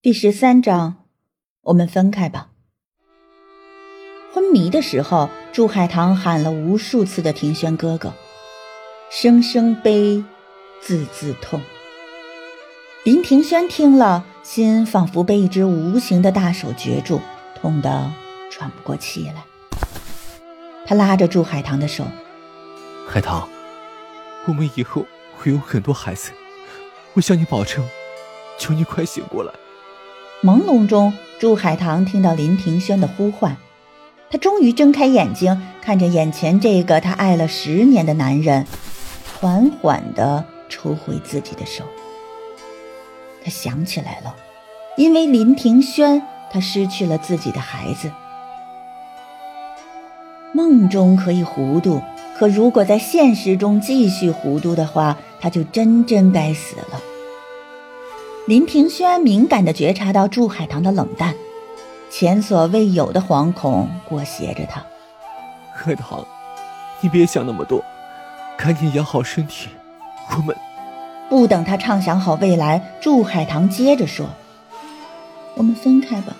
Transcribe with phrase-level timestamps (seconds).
[0.00, 1.06] 第十三章，
[1.60, 2.50] 我们分开吧。
[4.32, 8.14] 昏迷的时候，祝海棠喊了无数次的庭轩哥哥，
[9.10, 10.22] 声声悲，
[10.80, 11.60] 字字痛。
[13.02, 17.20] 林庭轩听了，心仿佛被一只无形的大手攫住，
[17.56, 18.12] 痛得
[18.52, 19.44] 喘不过气来。
[20.86, 22.04] 他拉着祝海棠的手
[23.10, 23.48] ：“海棠，
[24.46, 25.04] 我们以后
[25.36, 26.30] 会有很多孩子，
[27.14, 27.84] 我向你保证，
[28.60, 29.52] 求你快醒过来。”
[30.40, 33.56] 朦胧中，祝海棠听到林庭轩的呼唤，
[34.30, 38.64] 她终于睁开眼睛，看着眼前这个她爱了十年的男人，
[39.40, 41.82] 缓缓地抽回自己的手。
[43.42, 44.36] 他想起来了，
[44.96, 48.10] 因为林庭轩，他失去了自己的孩子。
[50.52, 52.00] 梦中可以糊涂，
[52.38, 57.00] 可如果在现实中继续糊涂的话，他就真真该死了。
[58.48, 61.34] 林庭轩敏感地觉察到祝海棠的冷淡，
[62.10, 64.82] 前所未有的惶恐裹挟着他。
[65.74, 66.26] 海棠，
[67.02, 67.84] 你别想那么多，
[68.56, 69.68] 赶紧养好身体。
[70.30, 70.56] 我们
[71.28, 74.26] 不等他畅想好未来，祝海棠接着说
[75.54, 76.34] ：“我们分开吧。”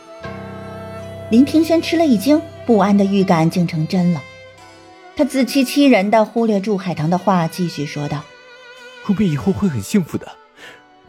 [1.30, 4.22] 林庭轩吃了一惊，不安的预感竟成真了。
[5.14, 8.22] 他自欺欺人的忽略祝海棠的话，继续说道
[9.08, 10.26] ：“我们以后会很幸福的，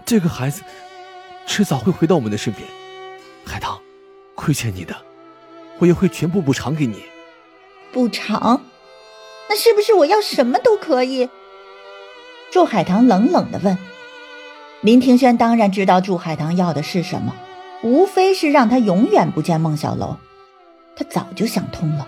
[0.06, 0.62] 这个孩子。”
[1.50, 2.64] 迟早会回到我们的身边，
[3.44, 3.82] 海棠，
[4.36, 4.96] 亏欠你的，
[5.80, 7.02] 我也会全部补偿给你。
[7.92, 8.62] 补偿？
[9.50, 11.28] 那是不是我要什么都可以？
[12.52, 13.76] 祝海棠冷冷的问。
[14.82, 17.34] 林庭轩当然知道祝海棠要的是什么，
[17.82, 20.18] 无非是让他永远不见孟小楼。
[20.96, 22.08] 他早就想通了，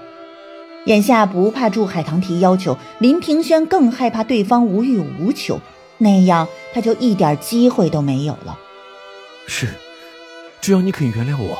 [0.85, 5.59] 眼下不怕祝海棠提要求，林庭轩更害怕对方无欲无求，
[5.97, 8.59] 那样他就一点机会都没有了。
[9.47, 9.67] 是，
[10.61, 11.59] 只要你肯原谅我，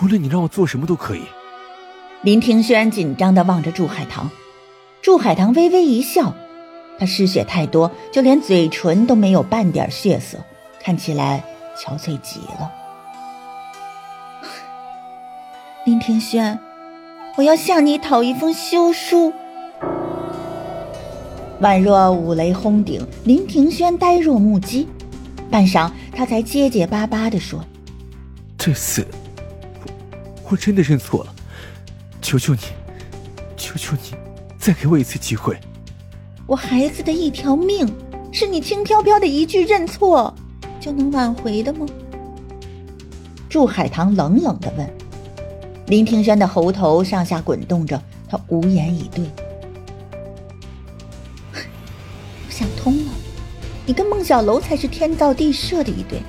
[0.00, 1.22] 无论你让我做什么都可以。
[2.22, 4.30] 林庭轩紧张的望着祝海棠，
[5.02, 6.34] 祝海棠微微一笑，
[6.98, 10.38] 她失血太多，就连嘴唇都没有半点血色，
[10.80, 11.44] 看起来
[11.76, 12.70] 憔悴极了。
[15.84, 16.58] 林庭轩，
[17.36, 19.32] 我要向你讨一封休书。
[21.60, 24.88] 宛若五雷轰顶，林庭轩呆若木鸡。
[25.50, 27.64] 半晌，他才结结巴巴地说
[28.58, 29.06] ：“这次，
[29.82, 29.90] 我
[30.50, 31.34] 我真的认错了，
[32.20, 32.60] 求求你，
[33.56, 34.16] 求求你，
[34.58, 35.58] 再给我一次机会。
[36.46, 37.86] 我孩子的一条命，
[38.32, 40.34] 是你轻飘飘的一句认错
[40.78, 41.86] 就能挽回的吗？”
[43.48, 44.88] 祝海棠冷冷的问。
[45.86, 49.24] 林庭轩的喉头上下滚动着，他无言以对。
[53.88, 56.20] 你跟孟小楼才是天造地设的一对，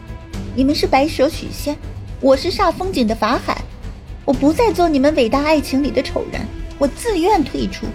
[0.55, 1.75] 你们是白蛇许仙，
[2.21, 3.61] 我是煞风景的法海，
[4.23, 6.39] 我不再做你们伟大爱情里的丑人，
[6.77, 7.85] 我自愿退出。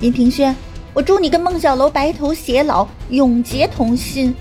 [0.00, 0.54] 林庭轩，
[0.92, 4.34] 我祝你跟孟小楼白头偕老，永结同心。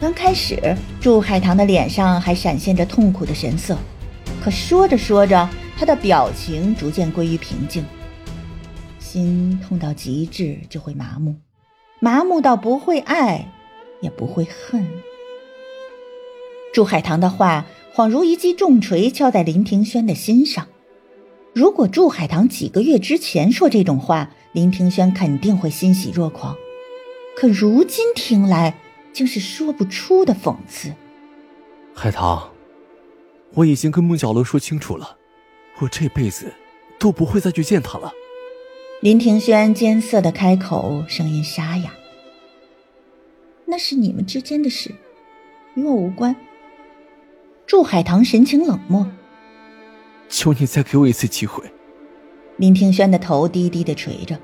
[0.00, 3.76] 刚开始，祝海棠的脸上还闪现着痛苦的神色，
[4.42, 5.46] 可说着说着，
[5.76, 7.84] 他的表情逐渐归于平静。
[9.12, 11.34] 心痛到极致就会麻木，
[12.00, 13.46] 麻木到不会爱，
[14.00, 14.88] 也不会恨。
[16.72, 20.66] 祝海棠的话恍如一记重锤敲在林庭轩的心上。
[21.52, 26.56] 如果祝海棠几个月之前说这种话，林庭轩肯定会欣喜若狂。
[27.36, 28.78] 可如今听来，
[29.12, 30.90] 竟是说不出的讽刺。
[31.92, 32.50] 海棠，
[33.52, 35.18] 我已经跟孟小楼说清楚了，
[35.80, 36.50] 我这辈子
[36.98, 38.10] 都不会再去见他了。
[39.02, 41.92] 林庭轩艰涩的开口，声音沙哑
[43.66, 44.92] ：“那是你们之间的事，
[45.74, 46.36] 与我无关。”
[47.66, 49.04] 祝海棠神情冷漠
[50.30, 51.64] ：“求你再给我一次机会。”
[52.58, 54.38] 林庭轩的头低低的垂着。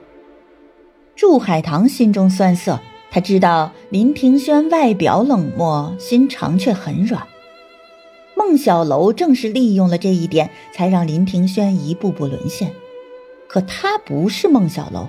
[1.14, 2.80] 祝海棠心中酸涩，
[3.12, 7.24] 他知道林庭轩外表冷漠，心肠却很软。
[8.36, 12.72] 孟小楼正是利用了这一点，才让林庭轩一步步沦陷。
[13.48, 15.08] 可他不是孟小楼，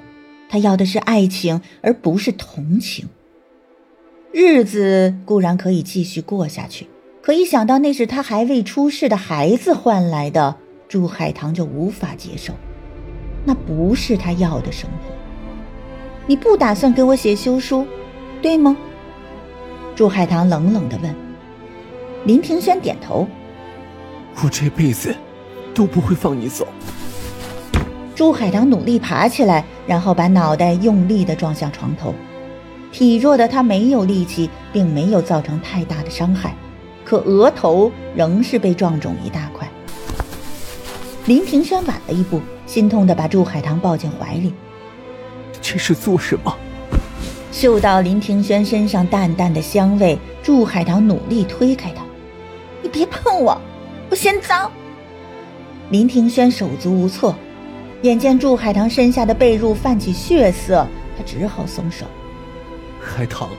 [0.49, 3.07] 他要的是爱情，而不是同情。
[4.31, 6.87] 日子固然可以继续过下去，
[7.21, 10.55] 可一想到那是他还未出世的孩子换来的，
[10.87, 12.53] 祝海棠就无法接受。
[13.45, 15.13] 那不是他要的生活。
[16.27, 17.85] 你不打算给我写休书，
[18.41, 18.77] 对吗？
[19.95, 21.13] 祝海棠冷冷地问。
[22.25, 23.27] 林庭轩点头。
[24.43, 25.13] 我这辈子
[25.73, 26.67] 都不会放你走。
[28.19, 32.13] 朱海棠努力爬起来，然后把脑袋用力地撞向床头。
[32.91, 36.53] 体弱的他没有力气，并没有造成太大的伤害，
[37.05, 39.65] 可额头仍是被撞肿一大块。
[41.27, 44.53] 林庭轩晚了一步，心痛的把朱海棠抱进怀里。
[45.61, 46.53] 这是做什么？
[47.53, 52.03] 嗅到林庭轩身上淡淡的香味，朱海棠努力推开他
[52.83, 53.57] ：“你别碰我，
[54.09, 54.69] 我嫌脏。”
[55.89, 57.33] 林庭轩手足无措，
[58.01, 60.87] 眼见祝海棠身下的被褥泛起血色，
[61.17, 62.05] 他只好松手。
[63.01, 63.49] 海棠，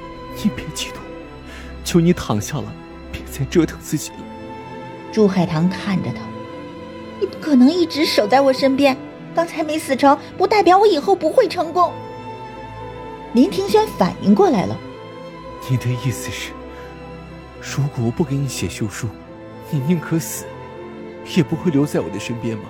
[0.42, 1.02] 你别激动，
[1.84, 2.72] 求你躺下了，
[3.12, 4.18] 别再折腾自己了。
[5.12, 6.22] 祝海棠看着他
[7.20, 8.96] ：“你不可能一直守在我身边，
[9.34, 11.92] 刚才没死成，不代表我以后不会成功。”
[13.34, 14.74] 林庭轩反应过来了，
[15.68, 16.52] 你的意思是，
[17.60, 19.06] 如果我不给你写休书，
[19.70, 20.46] 你宁可死，
[21.36, 22.64] 也不会留在我的身边吗？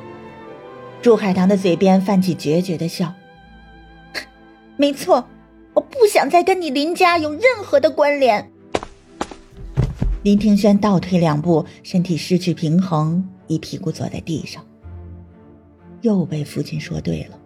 [1.03, 3.13] 祝海棠的嘴边泛起决绝的笑。
[4.77, 5.27] 没错，
[5.75, 8.51] 我不想再跟你林家有任何的关联。
[10.23, 14.63] 林庭轩倒退两步，身体失去平衡，一屁股坐在地上。
[16.03, 17.39] 又被父亲说对了。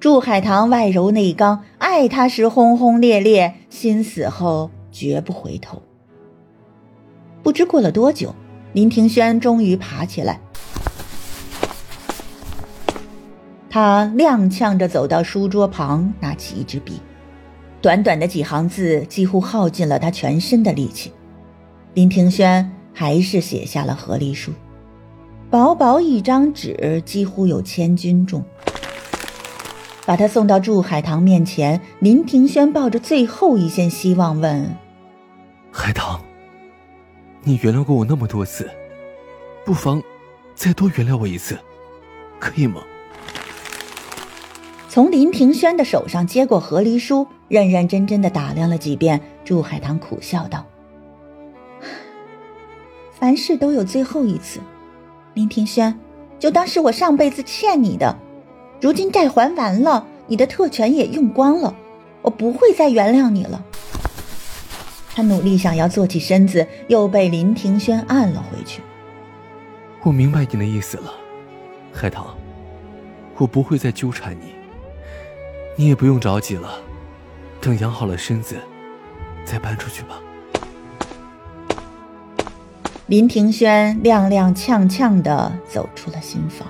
[0.00, 5.82] 祝海棠外柔内刚，爱他时轰轰烈烈，心死后绝不回头。
[7.42, 8.34] 不知过了多久，
[8.72, 10.40] 林庭轩终于爬起来，
[13.74, 17.00] 他踉跄着走到书桌旁，拿起一支笔，
[17.82, 21.12] 短短的几行字几乎耗尽了他全身的力气。
[21.94, 24.52] 林庭轩还是写下了和离书，
[25.50, 28.44] 薄薄一张纸，几乎有千钧重。
[30.06, 34.72] 把他送到祝海棠面前，林庭轩抱着最后一线希望问
[35.74, 36.20] ：“海棠，
[37.42, 38.70] 你原谅过我那么多次，
[39.64, 40.00] 不妨
[40.54, 41.58] 再多原谅我一次，
[42.38, 42.80] 可以吗？”
[44.94, 49.20] 从林庭轩的手上接过和离书，认认真真的打量了几遍。
[49.44, 50.64] 祝海棠苦笑道
[53.10, 54.60] ：“凡事都有最后一次，
[55.34, 55.98] 林庭轩，
[56.38, 58.16] 就当是我上辈子欠你的。”
[58.80, 61.74] 如今债还完了，你的特权也用光了，
[62.22, 63.64] 我不会再原谅你了。
[65.12, 68.80] 他努力想要坐起身子，又被林庭轩按了回去。
[70.04, 71.12] 我明白你的意思了，
[71.92, 72.24] 海棠，
[73.36, 74.54] 我不会再纠缠你，
[75.76, 76.78] 你也不用着急了，
[77.60, 78.56] 等养好了身子，
[79.44, 80.20] 再搬出去吧。
[83.06, 86.66] 林庭轩踉踉跄跄的走出了新房。